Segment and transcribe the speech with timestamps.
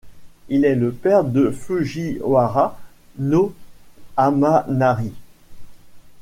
[0.49, 2.79] Il est le père de Fujiwara
[3.19, 3.53] no
[4.17, 5.13] Hamanari.